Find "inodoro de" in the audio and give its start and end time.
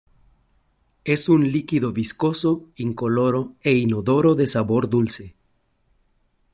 3.73-4.47